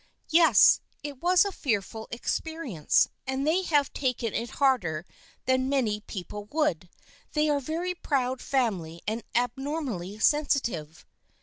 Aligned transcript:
"Yes, 0.29 0.81
it 1.03 1.19
was 1.21 1.45
a 1.45 1.51
fearful 1.51 2.07
experience, 2.09 3.07
and 3.27 3.45
they 3.45 3.61
have 3.61 3.93
taken 3.93 4.33
it 4.33 4.49
harder 4.57 5.05
than 5.45 5.69
many 5.69 5.99
people 5.99 6.45
would. 6.45 6.89
They 7.33 7.47
are 7.51 7.57
a 7.59 7.61
very 7.61 7.93
proud 7.93 8.41
family 8.41 9.03
and 9.07 9.23
abnormally 9.35 10.17
sensi 10.17 10.59
tive." 10.59 11.05